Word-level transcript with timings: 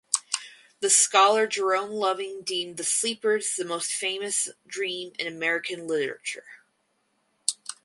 The 0.79 0.89
scholar 0.89 1.45
Jerome 1.45 1.91
Loving 1.91 2.41
deemed 2.41 2.77
"The 2.77 2.83
Sleepers" 2.83 3.53
"the 3.55 3.63
most 3.63 3.91
famous 3.91 4.49
dream 4.67 5.13
in 5.19 5.27
American 5.27 5.85
literature". 5.87 6.63